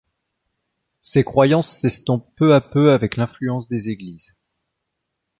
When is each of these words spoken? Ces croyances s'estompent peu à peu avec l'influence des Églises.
Ces 1.01 1.23
croyances 1.23 1.77
s'estompent 1.77 2.33
peu 2.35 2.55
à 2.55 2.61
peu 2.61 2.91
avec 2.91 3.17
l'influence 3.17 3.67
des 3.67 3.89
Églises. 3.91 4.35